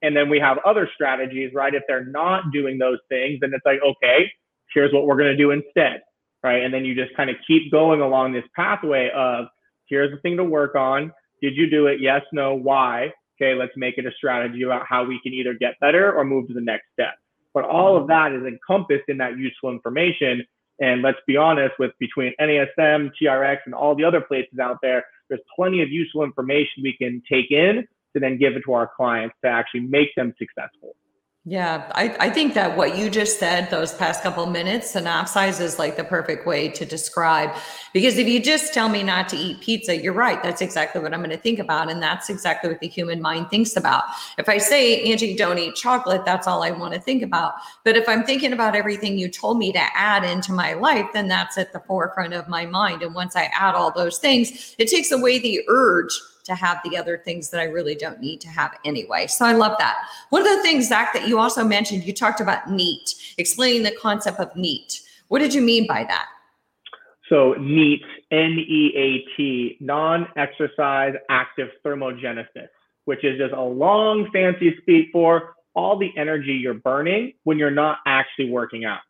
[0.00, 1.74] And then we have other strategies, right?
[1.74, 4.30] If they're not doing those things, then it's like, okay,
[4.72, 6.00] here's what we're going to do instead
[6.42, 6.62] right?
[6.62, 9.46] And then you just kind of keep going along this pathway of
[9.88, 11.12] here's the thing to work on.
[11.42, 12.00] Did you do it?
[12.00, 12.54] Yes no.
[12.54, 13.12] Why?
[13.40, 16.48] Okay let's make it a strategy about how we can either get better or move
[16.48, 17.14] to the next step.
[17.54, 20.44] But all of that is encompassed in that useful information.
[20.80, 25.04] And let's be honest with between NASM, TRX, and all the other places out there,
[25.28, 28.90] there's plenty of useful information we can take in to then give it to our
[28.96, 30.94] clients to actually make them successful.
[31.50, 35.78] Yeah, I, I think that what you just said, those past couple minutes, synopsize is
[35.78, 37.56] like the perfect way to describe.
[37.94, 40.42] Because if you just tell me not to eat pizza, you're right.
[40.42, 41.90] That's exactly what I'm going to think about.
[41.90, 44.04] And that's exactly what the human mind thinks about.
[44.36, 47.54] If I say, Angie, don't eat chocolate, that's all I want to think about.
[47.82, 51.28] But if I'm thinking about everything you told me to add into my life, then
[51.28, 53.00] that's at the forefront of my mind.
[53.02, 56.12] And once I add all those things, it takes away the urge
[56.48, 59.26] to have the other things that I really don't need to have anyway.
[59.28, 59.96] So I love that.
[60.30, 63.92] One of the things, Zach, that you also mentioned, you talked about NEAT, explaining the
[63.92, 65.00] concept of NEAT.
[65.28, 66.26] What did you mean by that?
[67.28, 72.68] So NEAT NEAT, non-exercise active thermogenesis,
[73.04, 77.70] which is just a long fancy speak for all the energy you're burning when you're
[77.70, 79.00] not actually working out.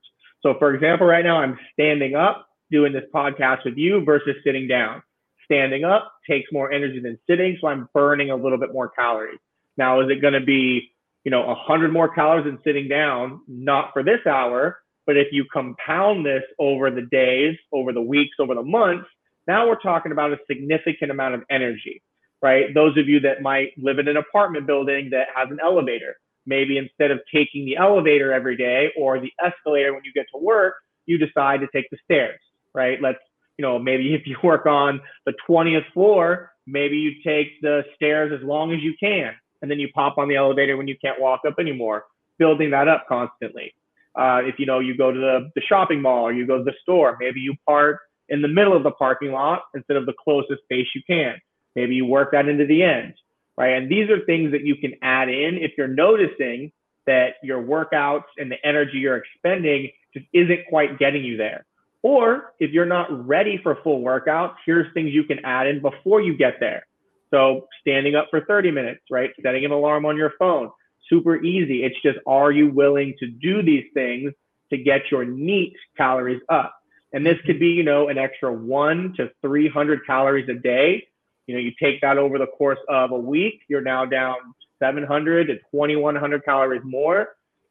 [0.43, 4.69] So for example, right now I'm standing up doing this podcast with you versus sitting
[4.69, 5.03] down.
[5.51, 9.39] Standing up takes more energy than sitting, so I'm burning a little bit more calories.
[9.79, 10.91] Now, is it going to be,
[11.25, 13.41] you know, 100 more calories than sitting down?
[13.49, 18.37] Not for this hour, but if you compound this over the days, over the weeks,
[18.39, 19.09] over the months,
[19.47, 22.03] now we're talking about a significant amount of energy,
[22.43, 22.75] right?
[22.75, 26.77] Those of you that might live in an apartment building that has an elevator, maybe
[26.77, 30.75] instead of taking the elevator every day or the escalator when you get to work,
[31.07, 32.39] you decide to take the stairs,
[32.75, 33.01] right?
[33.01, 33.19] Let's,
[33.59, 38.33] you know, maybe if you work on the 20th floor, maybe you take the stairs
[38.33, 41.21] as long as you can, and then you pop on the elevator when you can't
[41.21, 42.05] walk up anymore,
[42.39, 43.75] building that up constantly.
[44.15, 46.65] Uh, if you know you go to the, the shopping mall or you go to
[46.65, 50.15] the store, maybe you park in the middle of the parking lot instead of the
[50.25, 51.35] closest space you can.
[51.75, 53.15] Maybe you work that into the end,
[53.57, 53.77] right?
[53.77, 56.73] And these are things that you can add in if you're noticing
[57.07, 61.65] that your workouts and the energy you're expending just isn't quite getting you there.
[62.03, 66.21] Or if you're not ready for full workouts, here's things you can add in before
[66.21, 66.87] you get there.
[67.31, 69.31] So standing up for 30 minutes, right?
[69.43, 70.71] Setting an alarm on your phone,
[71.09, 71.85] super easy.
[71.85, 74.33] It's just, are you willing to do these things
[74.71, 76.75] to get your NEAT calories up?
[77.13, 81.07] And this could be, you know, an extra one to 300 calories a day.
[81.47, 84.37] You know, you take that over the course of a week, you're now down
[84.79, 87.29] 700 to 2100 calories more.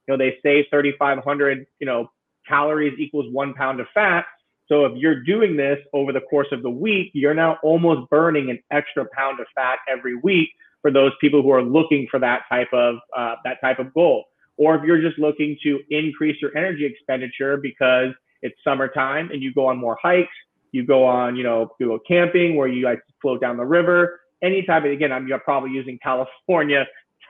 [0.08, 2.10] You know, they say 3,500, you know,
[2.48, 4.26] calories equals one pound of fat.
[4.68, 8.50] So if you're doing this over the course of the week, you're now almost burning
[8.50, 10.50] an extra pound of fat every week
[10.82, 14.26] for those people who are looking for that type of uh, that type of goal.
[14.58, 18.10] Or if you're just looking to increase your energy expenditure because
[18.42, 20.34] it's summertime and you go on more hikes,
[20.72, 24.20] you go on, you know, you go camping where you like float down the river,
[24.42, 26.86] any type of, again, I'm probably using California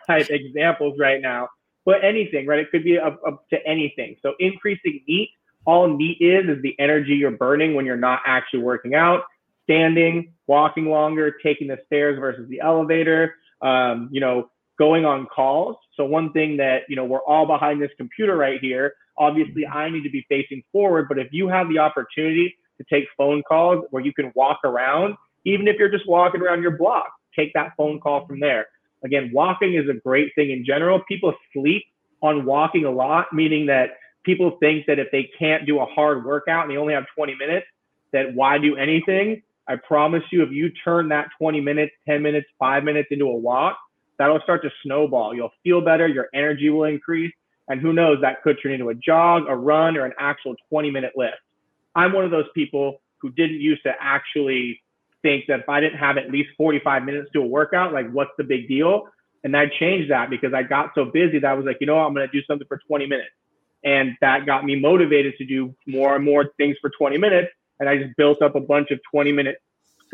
[0.07, 1.49] type examples right now,
[1.87, 2.59] but anything, right?
[2.59, 4.17] It could be up, up to anything.
[4.21, 5.29] So increasing NEAT,
[5.65, 9.21] all NEAT is, is the energy you're burning when you're not actually working out,
[9.63, 15.77] standing, walking longer, taking the stairs versus the elevator, um, you know, going on calls.
[15.95, 18.93] So one thing that, you know, we're all behind this computer right here.
[19.17, 23.07] Obviously, I need to be facing forward, but if you have the opportunity to take
[23.17, 27.07] phone calls where you can walk around, even if you're just walking around your block,
[27.33, 28.65] take that phone call from there.
[29.03, 31.01] Again, walking is a great thing in general.
[31.07, 31.83] People sleep
[32.21, 36.25] on walking a lot, meaning that people think that if they can't do a hard
[36.25, 37.67] workout and they only have 20 minutes,
[38.13, 39.41] that why do anything?
[39.67, 43.35] I promise you, if you turn that 20 minutes, 10 minutes, five minutes into a
[43.35, 43.77] walk,
[44.17, 45.35] that'll start to snowball.
[45.35, 47.33] You'll feel better, your energy will increase,
[47.67, 50.89] and who knows, that could turn into a jog, a run, or an actual 20
[50.89, 51.37] minute lift.
[51.95, 54.81] I'm one of those people who didn't used to actually
[55.21, 58.31] think that if I didn't have at least 45 minutes to a workout, like what's
[58.37, 59.03] the big deal?
[59.43, 61.99] And I changed that because I got so busy that I was like, you know,
[61.99, 63.29] I'm going to do something for 20 minutes.
[63.83, 67.49] And that got me motivated to do more and more things for 20 minutes
[67.79, 69.57] and I just built up a bunch of 20 minute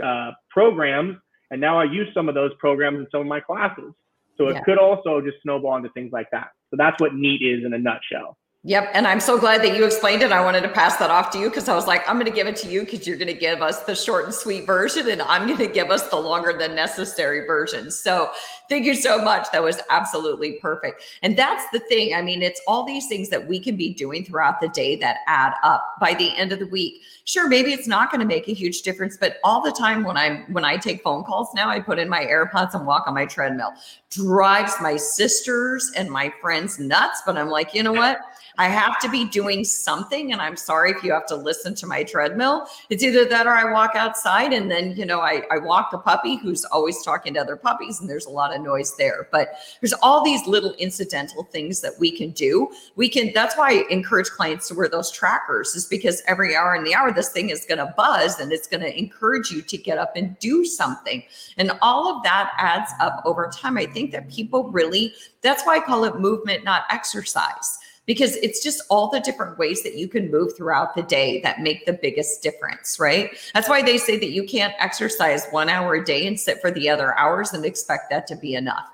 [0.03, 1.17] uh, programs.
[1.51, 3.93] And now I use some of those programs in some of my classes.
[4.37, 4.61] So it yeah.
[4.61, 6.49] could also just snowball into things like that.
[6.71, 8.37] So that's what NEAT is in a nutshell.
[8.65, 8.91] Yep.
[8.93, 10.31] And I'm so glad that you explained it.
[10.31, 12.31] I wanted to pass that off to you because I was like, I'm going to
[12.31, 15.09] give it to you because you're going to give us the short and sweet version
[15.09, 17.91] and I'm going to give us the longer than necessary version.
[17.91, 18.31] So
[18.69, 19.51] thank you so much.
[19.51, 21.03] That was absolutely perfect.
[21.23, 22.15] And that's the thing.
[22.15, 25.17] I mean, it's all these things that we can be doing throughout the day that
[25.27, 27.01] add up by the end of the week.
[27.25, 30.17] Sure, maybe it's not going to make a huge difference, but all the time when
[30.17, 33.13] I'm when I take phone calls now, I put in my AirPods and walk on
[33.13, 33.73] my treadmill.
[34.09, 38.19] Drives my sisters and my friends nuts, but I'm like, you know what?
[38.57, 40.31] I have to be doing something.
[40.31, 42.67] And I'm sorry if you have to listen to my treadmill.
[42.89, 45.97] It's either that or I walk outside and then, you know, I, I walk the
[45.97, 49.27] puppy who's always talking to other puppies and there's a lot of noise there.
[49.31, 52.69] But there's all these little incidental things that we can do.
[52.95, 56.75] We can, that's why I encourage clients to wear those trackers, is because every hour
[56.75, 59.61] in the hour, this thing is going to buzz and it's going to encourage you
[59.63, 61.23] to get up and do something.
[61.57, 63.77] And all of that adds up over time.
[63.77, 68.61] I think that people really, that's why I call it movement, not exercise because it's
[68.61, 71.93] just all the different ways that you can move throughout the day that make the
[71.93, 73.31] biggest difference, right?
[73.53, 76.71] That's why they say that you can't exercise one hour a day and sit for
[76.71, 78.89] the other hours and expect that to be enough.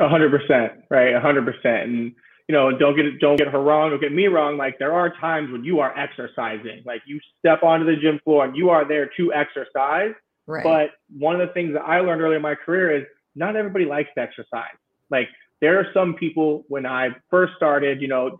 [0.00, 1.14] A hundred percent, right?
[1.14, 1.88] A hundred percent.
[1.88, 2.14] And
[2.48, 4.56] you know, don't get don't get her wrong, don't get me wrong.
[4.56, 8.44] Like there are times when you are exercising, like you step onto the gym floor
[8.44, 10.12] and you are there to exercise.
[10.46, 10.64] Right.
[10.64, 13.84] But one of the things that I learned early in my career is not everybody
[13.84, 14.76] likes to exercise.
[15.10, 15.28] Like
[15.64, 18.36] there are some people when I first started, you know,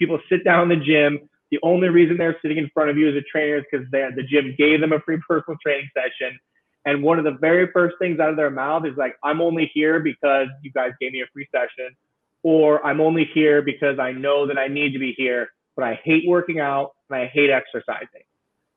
[0.00, 1.20] people sit down in the gym
[1.52, 4.24] The only reason they're sitting in front of you as a trainer is because the
[4.28, 6.36] gym gave them a free personal training session.
[6.84, 9.70] And one of the very first things out of their mouth is like, I'm only
[9.74, 11.94] here because you guys gave me a free session,
[12.42, 16.00] or I'm only here because I know that I need to be here, but I
[16.02, 18.26] hate working out and I hate exercising.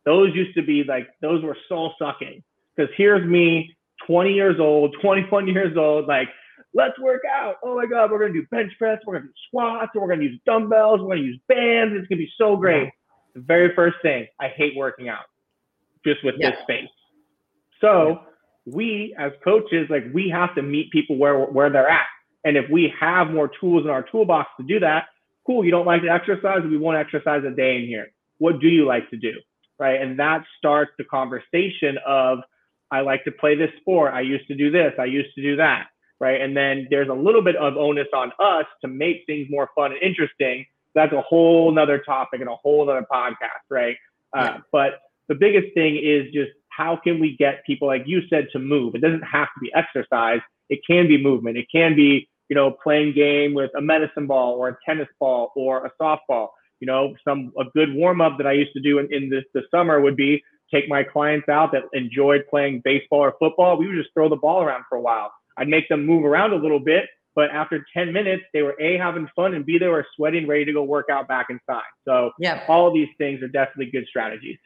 [0.05, 2.43] Those used to be like, those were soul sucking.
[2.75, 3.75] Because here's me,
[4.05, 6.29] 20 years old, 21 years old, like,
[6.73, 7.55] let's work out.
[7.63, 10.07] Oh my God, we're going to do bench press, we're going to do squats, we're
[10.07, 11.93] going to use dumbbells, we're going to use bands.
[11.95, 12.89] It's going to be so great.
[13.35, 15.25] The very first thing, I hate working out
[16.05, 16.51] just with yeah.
[16.51, 16.89] this space.
[17.81, 18.21] So
[18.65, 22.07] we as coaches, like we have to meet people where, where they're at.
[22.45, 25.05] And if we have more tools in our toolbox to do that,
[25.45, 25.65] cool.
[25.65, 28.11] You don't like to exercise, we won't exercise a day in here.
[28.37, 29.33] What do you like to do?
[29.77, 30.01] Right.
[30.01, 32.39] And that starts the conversation of,
[32.91, 34.13] I like to play this sport.
[34.13, 34.93] I used to do this.
[34.99, 35.87] I used to do that
[36.19, 36.41] right?
[36.41, 39.91] And then there's a little bit of onus on us to make things more fun
[39.91, 40.65] and interesting.
[40.95, 43.95] That's a whole nother topic and a whole nother podcast, right?
[44.35, 44.57] Uh, yeah.
[44.71, 48.59] But the biggest thing is just how can we get people, like you said, to
[48.59, 48.95] move?
[48.95, 50.39] It doesn't have to be exercise.
[50.69, 51.57] It can be movement.
[51.57, 55.51] It can be, you know, playing game with a medicine ball or a tennis ball
[55.55, 56.49] or a softball.
[56.79, 59.43] You know, some a good warm up that I used to do in, in this
[59.53, 60.41] the summer would be
[60.73, 63.77] take my clients out that enjoyed playing baseball or football.
[63.77, 66.53] We would just throw the ball around for a while I'd make them move around
[66.53, 69.87] a little bit, but after 10 minutes, they were A, having fun, and B, they
[69.87, 71.81] were sweating, ready to go work out back inside.
[72.07, 72.63] So yeah.
[72.67, 74.57] all of these things are definitely good strategies.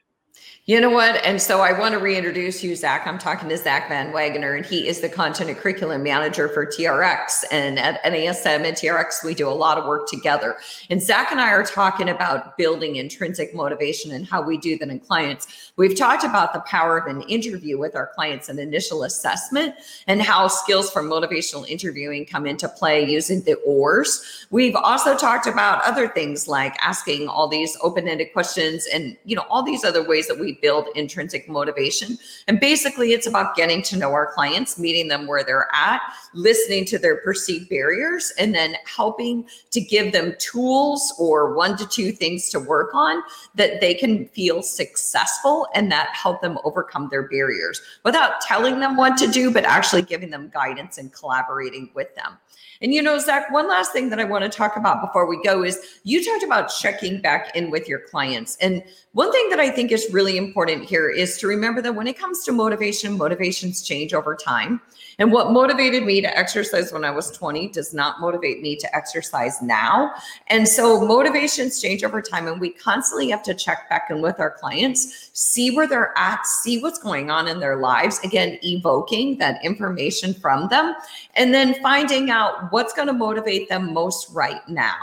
[0.65, 1.17] You know what?
[1.25, 3.05] And so I want to reintroduce you, Zach.
[3.05, 6.65] I'm talking to Zach Van Wagner, and he is the content and curriculum manager for
[6.65, 7.43] TRX.
[7.51, 10.55] And at NASM and TRX, we do a lot of work together.
[10.89, 14.88] And Zach and I are talking about building intrinsic motivation and how we do that
[14.88, 15.71] in clients.
[15.75, 19.75] We've talked about the power of an interview with our clients, an initial assessment,
[20.07, 24.45] and how skills from motivational interviewing come into play using the OARs.
[24.49, 29.45] We've also talked about other things like asking all these open-ended questions and you know
[29.49, 32.17] all these other ways ways that we build intrinsic motivation.
[32.47, 36.01] And basically, it's about getting to know our clients, meeting them where they're at,
[36.34, 41.88] listening to their perceived barriers, and then helping to give them tools or one to
[41.88, 43.21] two things to work on
[43.55, 48.95] that they can feel successful and that help them overcome their barriers without telling them
[48.95, 52.38] what to do, but actually giving them guidance and collaborating with them.
[52.84, 55.41] And you know, Zach, one last thing that I want to talk about before we
[55.41, 58.57] go is you talked about checking back in with your clients.
[58.57, 62.07] And one thing that I think is really important here is to remember that when
[62.07, 64.81] it comes to motivation, motivations change over time.
[65.24, 68.93] And what motivated me to exercise when I was 20 does not motivate me to
[68.93, 70.11] exercise now.
[70.47, 74.38] And so motivations change over time, and we constantly have to check back in with
[74.41, 78.19] our clients, see where they're at, see what's going on in their lives.
[78.26, 80.93] Again, evoking that information from them,
[81.36, 84.97] and then finding out what's going to motivate them most right now.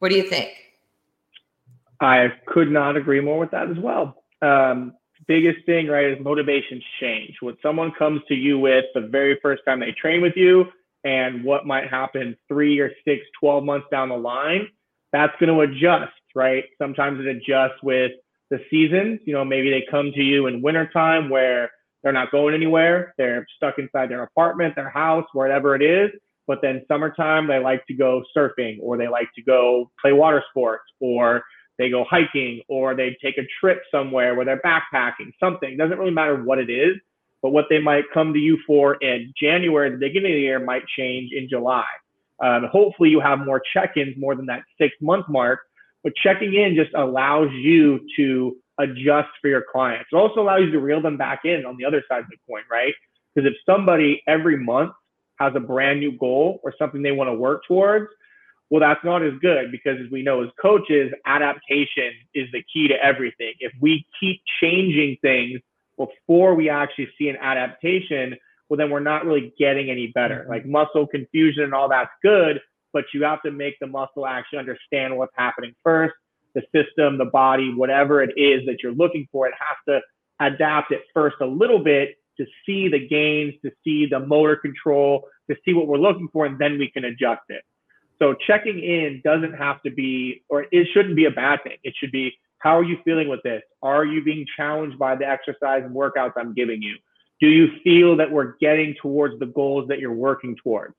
[0.00, 0.50] What do you think?
[2.00, 4.16] I could not agree more with that as well.
[4.42, 4.94] Um,
[5.28, 7.36] biggest thing, right, is motivations change.
[7.40, 10.64] What someone comes to you with the very first time they train with you
[11.04, 14.68] and what might happen three or six, 12 months down the line,
[15.12, 16.64] that's going to adjust, right?
[16.78, 18.12] Sometimes it adjusts with
[18.50, 19.20] the seasons.
[19.24, 21.70] You know, maybe they come to you in wintertime where
[22.02, 23.14] they're not going anywhere.
[23.18, 26.10] They're stuck inside their apartment, their house, wherever it is.
[26.46, 30.42] But then summertime, they like to go surfing or they like to go play water
[30.50, 31.42] sports or
[31.78, 35.72] they go hiking or they take a trip somewhere where they're backpacking, something.
[35.72, 36.96] It doesn't really matter what it is,
[37.42, 40.58] but what they might come to you for in January, the beginning of the year,
[40.58, 41.86] might change in July.
[42.40, 45.60] Um, hopefully, you have more check ins more than that six month mark,
[46.04, 50.08] but checking in just allows you to adjust for your clients.
[50.12, 52.36] It also allows you to reel them back in on the other side of the
[52.48, 52.94] coin, right?
[53.34, 54.92] Because if somebody every month
[55.38, 58.08] has a brand new goal or something they want to work towards,
[58.70, 62.88] well, that's not as good because as we know as coaches, adaptation is the key
[62.88, 63.54] to everything.
[63.60, 65.60] If we keep changing things
[65.96, 68.36] before we actually see an adaptation,
[68.68, 70.40] well, then we're not really getting any better.
[70.40, 70.50] Mm-hmm.
[70.50, 72.60] Like muscle confusion and all that's good,
[72.92, 76.14] but you have to make the muscle actually understand what's happening first.
[76.54, 80.00] The system, the body, whatever it is that you're looking for, it has to
[80.44, 85.26] adapt it first a little bit to see the gains, to see the motor control,
[85.50, 87.62] to see what we're looking for, and then we can adjust it.
[88.20, 91.76] So checking in doesn't have to be, or it shouldn't be a bad thing.
[91.84, 93.62] It should be, how are you feeling with this?
[93.82, 96.96] Are you being challenged by the exercise and workouts I'm giving you?
[97.40, 100.96] Do you feel that we're getting towards the goals that you're working towards?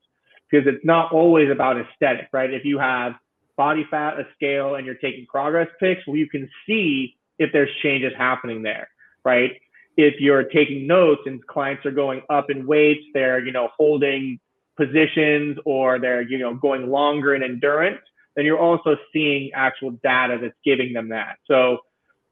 [0.50, 2.52] Because it's not always about aesthetic, right?
[2.52, 3.12] If you have
[3.58, 7.70] body fat, a scale, and you're taking progress pics, well, you can see if there's
[7.82, 8.88] changes happening there,
[9.22, 9.52] right?
[9.98, 14.40] If you're taking notes and clients are going up in weights, they're, you know, holding
[14.80, 18.00] positions or they're you know going longer in endurance
[18.36, 21.36] then you're also seeing actual data that's giving them that.
[21.46, 21.78] So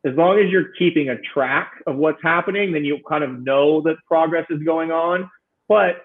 [0.04, 3.80] as long as you're keeping a track of what's happening, then you kind of know
[3.82, 5.30] that progress is going on.
[5.68, 6.04] But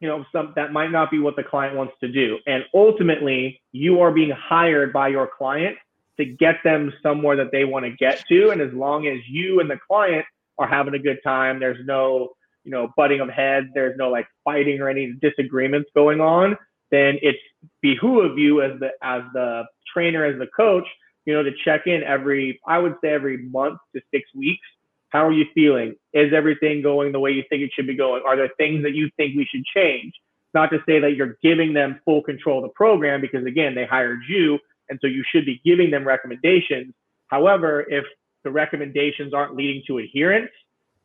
[0.00, 2.38] you know, some that might not be what the client wants to do.
[2.46, 5.76] And ultimately, you are being hired by your client
[6.18, 8.50] to get them somewhere that they want to get to.
[8.50, 10.26] And as long as you and the client
[10.58, 12.30] are having a good time, there's no,
[12.66, 16.56] you know, butting of heads, there's no like fighting or any disagreements going on,
[16.90, 17.38] then it's
[17.80, 19.64] behoove of you as the as the
[19.94, 20.86] trainer, as the coach,
[21.24, 24.66] you know, to check in every, I would say every month to six weeks.
[25.10, 25.94] How are you feeling?
[26.12, 28.22] Is everything going the way you think it should be going?
[28.26, 30.12] Are there things that you think we should change?
[30.52, 33.86] Not to say that you're giving them full control of the program because again, they
[33.86, 34.58] hired you
[34.88, 36.92] and so you should be giving them recommendations.
[37.28, 38.04] However, if
[38.44, 40.50] the recommendations aren't leading to adherence,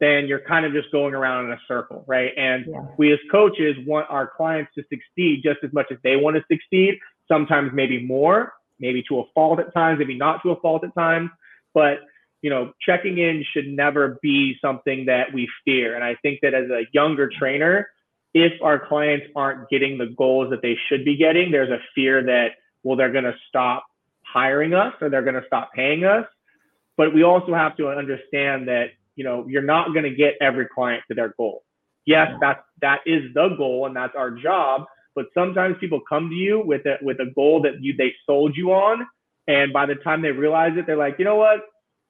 [0.01, 2.31] then you're kind of just going around in a circle, right?
[2.35, 2.81] And yeah.
[2.97, 6.43] we as coaches want our clients to succeed just as much as they want to
[6.51, 10.83] succeed, sometimes maybe more, maybe to a fault at times, maybe not to a fault
[10.83, 11.29] at times.
[11.73, 11.99] But
[12.41, 15.93] you know, checking in should never be something that we fear.
[15.93, 17.89] And I think that as a younger trainer,
[18.33, 22.23] if our clients aren't getting the goals that they should be getting, there's a fear
[22.23, 23.85] that well, they're going to stop
[24.23, 26.25] hiring us or they're going to stop paying us.
[26.97, 30.67] But we also have to understand that, you know, you're not going to get every
[30.73, 31.63] client to their goal.
[32.05, 34.85] Yes, that's, that is the goal and that's our job.
[35.15, 38.55] But sometimes people come to you with a, with a goal that you, they sold
[38.55, 39.05] you on.
[39.47, 41.59] And by the time they realize it, they're like, you know what?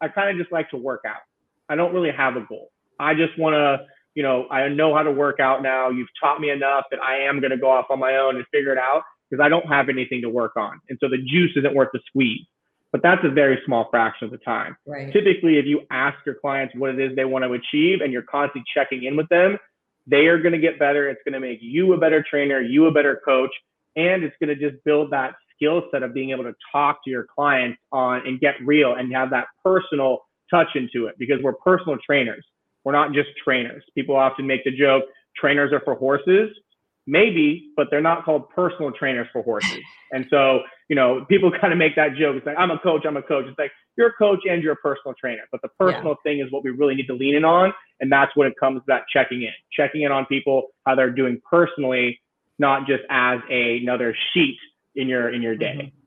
[0.01, 1.21] I kind of just like to work out.
[1.69, 2.69] I don't really have a goal.
[2.99, 5.89] I just want to, you know, I know how to work out now.
[5.89, 8.45] You've taught me enough that I am going to go off on my own and
[8.51, 10.79] figure it out because I don't have anything to work on.
[10.89, 12.45] And so the juice isn't worth the squeeze.
[12.91, 14.75] But that's a very small fraction of the time.
[14.85, 15.13] Right.
[15.13, 18.23] Typically, if you ask your clients what it is they want to achieve and you're
[18.23, 19.57] constantly checking in with them,
[20.07, 21.09] they are going to get better.
[21.09, 23.51] It's going to make you a better trainer, you a better coach,
[23.95, 27.09] and it's going to just build that skill set of being able to talk to
[27.09, 30.19] your clients on and get real and have that personal
[30.49, 32.45] touch into it because we're personal trainers.
[32.83, 33.83] We're not just trainers.
[33.95, 35.03] People often make the joke
[35.35, 36.49] trainers are for horses.
[37.07, 39.79] Maybe, but they're not called personal trainers for horses.
[40.13, 42.35] And so, you know, people kind of make that joke.
[42.35, 43.45] It's like, I'm a coach, I'm a coach.
[43.47, 45.43] It's like, you're a coach and you're a personal trainer.
[45.49, 46.31] But the personal yeah.
[46.31, 47.73] thing is what we really need to lean in on.
[48.01, 51.09] And that's when it comes to that checking in, checking in on people, how they're
[51.09, 52.19] doing personally,
[52.59, 54.57] not just as a, another sheet
[54.95, 55.77] in your in your day.
[55.77, 56.00] Mm-hmm.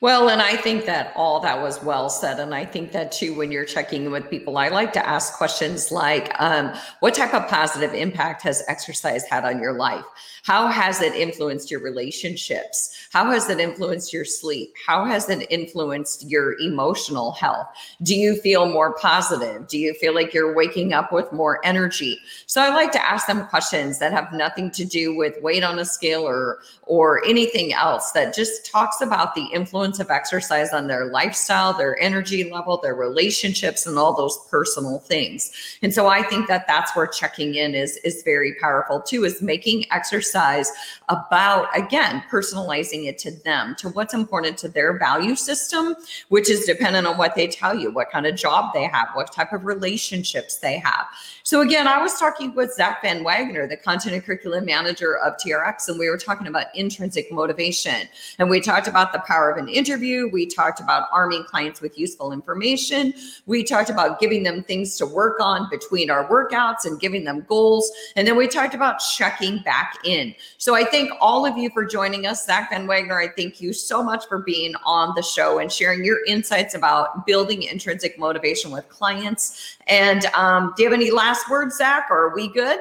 [0.00, 2.38] Well, and I think that all that was well said.
[2.38, 5.34] And I think that too, when you're checking in with people, I like to ask
[5.34, 10.04] questions like, um, what type of positive impact has exercise had on your life?
[10.44, 13.08] How has it influenced your relationships?
[13.12, 14.72] How has it influenced your sleep?
[14.86, 17.66] How has it influenced your emotional health?
[18.02, 19.66] Do you feel more positive?
[19.68, 22.18] Do you feel like you're waking up with more energy?
[22.46, 25.78] So I like to ask them questions that have nothing to do with weight on
[25.78, 30.86] a scale or or anything else that just talks about the influence of exercise on
[30.86, 35.52] their lifestyle, their energy level, their relationships and all those personal things.
[35.82, 39.42] And so I think that that's where checking in is is very powerful too is
[39.42, 40.70] making exercise
[41.08, 45.94] about, again, personalizing it to them, to what's important to their value system,
[46.28, 49.32] which is dependent on what they tell you, what kind of job they have, what
[49.32, 51.06] type of relationships they have.
[51.42, 55.34] So, again, I was talking with Zach Van Wagner, the content and curriculum manager of
[55.38, 58.08] TRX, and we were talking about intrinsic motivation.
[58.38, 60.28] And we talked about the power of an interview.
[60.28, 63.14] We talked about arming clients with useful information.
[63.46, 67.44] We talked about giving them things to work on between our workouts and giving them
[67.48, 67.90] goals.
[68.16, 70.34] And then we talked about checking back in.
[70.58, 72.46] So I thank all of you for joining us.
[72.46, 76.04] Zach Van Wagner, I thank you so much for being on the show and sharing
[76.04, 79.76] your insights about building intrinsic motivation with clients.
[79.86, 82.80] And um, do you have any last words, Zach, or are we good?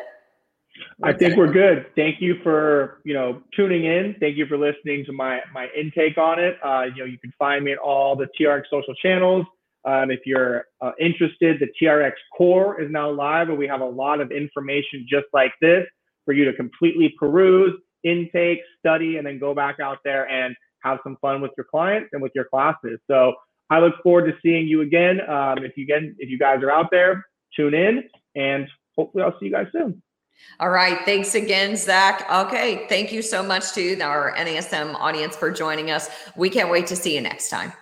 [1.04, 1.86] I think we're good.
[1.96, 4.16] Thank you for you know tuning in.
[4.20, 6.58] Thank you for listening to my my intake on it.
[6.64, 9.46] Uh, you know you can find me at all the TRX social channels.
[9.86, 13.86] Um, if you're uh, interested, the TRX core is now live, and we have a
[13.86, 15.86] lot of information just like this
[16.26, 20.98] for you to completely peruse, intake, study, and then go back out there and have
[21.04, 23.00] some fun with your clients and with your classes.
[23.10, 23.34] So
[23.70, 25.20] I look forward to seeing you again.
[25.30, 27.26] Um, if you get, if you guys are out there,
[27.56, 28.04] tune in,
[28.36, 28.68] and
[28.98, 30.02] hopefully I'll see you guys soon.
[30.60, 31.00] All right.
[31.06, 32.28] Thanks again, Zach.
[32.32, 32.86] Okay.
[32.90, 36.10] Thank you so much to our NASM audience for joining us.
[36.36, 37.74] We can't wait to see you next time.